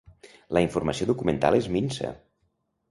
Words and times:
La 0.57 0.63
informació 0.67 1.09
documental 1.11 1.59
és 1.61 1.71
minsa. 1.77 2.13